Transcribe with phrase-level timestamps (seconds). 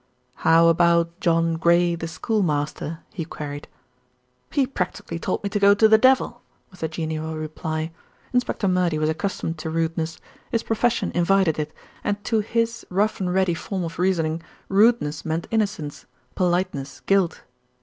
[0.37, 3.67] "How about John Gray, the schoolmaster?" he queried.
[4.49, 7.91] "He practically told me to go to the devil," was the genial reply.
[8.33, 10.17] Inspector Murdy was accustomed to rudeness;
[10.51, 11.71] his profession invited it,
[12.03, 17.43] and to his rough and ready form of reasoning, rudeness meant innocence; politeness guilt.